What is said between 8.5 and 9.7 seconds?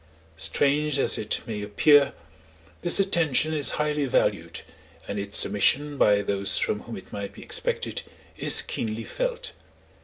keenly felt.